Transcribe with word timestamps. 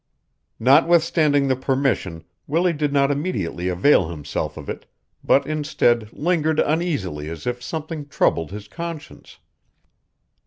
Notwithstanding 0.59 1.47
the 1.47 1.55
permission 1.55 2.23
Willie 2.47 2.73
did 2.73 2.91
not 2.91 3.11
immediately 3.11 3.67
avail 3.67 4.09
himself 4.09 4.57
of 4.57 4.67
it 4.67 4.87
but 5.23 5.45
instead 5.45 6.11
lingered 6.11 6.59
uneasily 6.59 7.29
as 7.29 7.45
if 7.45 7.61
something 7.61 8.07
troubled 8.07 8.49
his 8.49 8.67
conscience. 8.67 9.37